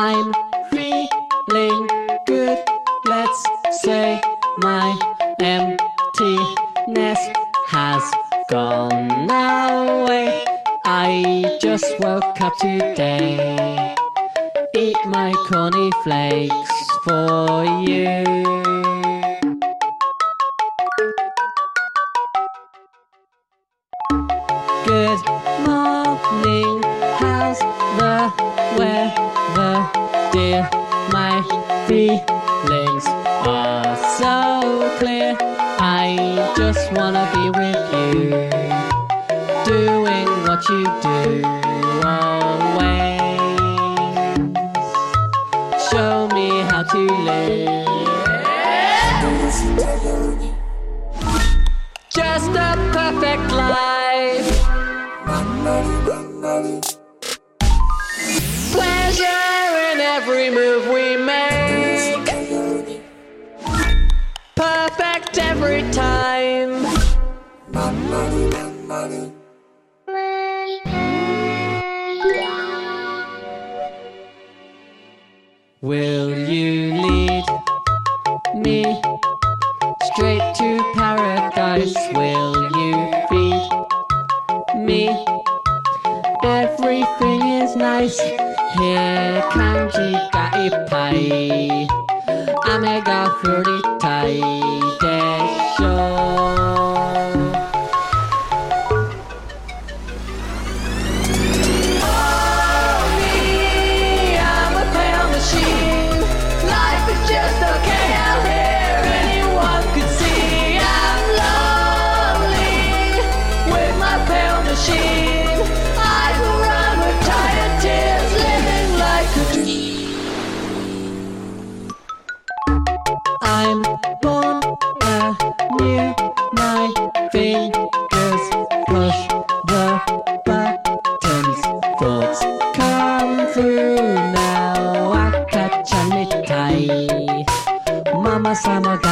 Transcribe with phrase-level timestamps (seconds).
[0.00, 0.32] I'm
[0.70, 1.88] feeling
[2.24, 2.58] good.
[3.04, 3.44] Let's
[3.82, 4.20] say
[4.58, 4.96] my
[5.40, 7.18] emptiness
[7.66, 8.04] has
[8.48, 10.44] gone away.
[10.84, 13.96] I just woke up today.
[14.76, 18.22] Eat my corny flakes for you.
[24.86, 25.20] Good
[25.66, 26.82] morning,
[27.18, 28.32] how's the
[28.78, 29.27] weather,
[30.38, 31.42] My
[31.88, 33.06] feelings
[33.44, 35.36] are so clear.
[35.80, 38.30] I just wanna be with you,
[39.66, 41.42] doing what you do
[42.06, 43.18] always.
[45.90, 47.88] Show me how to live.
[52.14, 53.88] Just a perfect life.
[65.68, 66.82] Perfect every time.
[75.82, 77.44] Will you lead
[78.54, 79.00] me
[80.04, 81.94] straight to paradise?
[82.14, 82.94] Will you
[83.28, 83.68] feed
[84.76, 85.02] me?
[86.44, 88.18] Everything is nice.
[88.78, 91.88] Here kanji ga ippai.
[92.72, 94.40] Ame ga furitai
[95.00, 95.47] desho.
[95.80, 96.57] I'm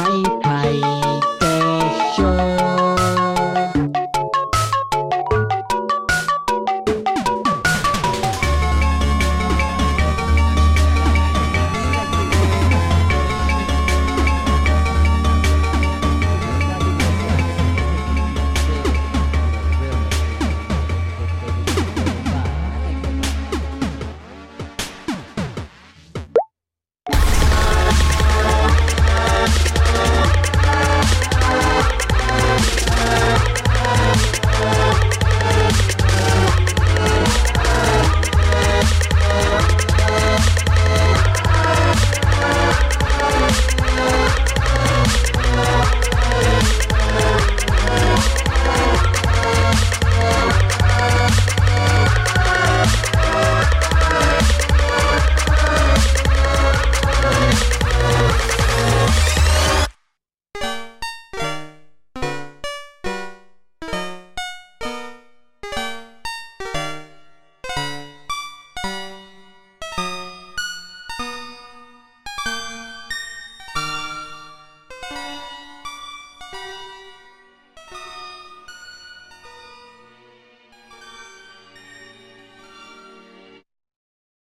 [0.00, 0.80] はイハイ
[1.40, 2.49] でしょ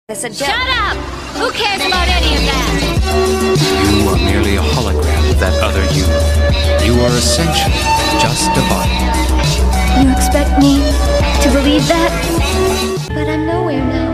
[0.10, 0.98] Shut up!
[1.38, 2.72] Who cares about any of that?
[3.94, 6.02] You are merely a hologram of that other you.
[6.84, 7.78] You are essentially
[8.18, 8.90] just a body.
[10.02, 10.82] You expect me
[11.44, 12.10] to believe that?
[13.10, 14.09] But I'm nowhere now.